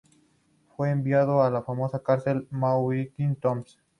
Fue 0.75 0.89
enviado 0.89 1.43
a 1.43 1.51
la 1.51 1.61
famosa 1.61 2.01
cárcel 2.01 2.47
neoyorquina 2.49 3.29
de 3.35 3.35
Tombs. 3.35 3.77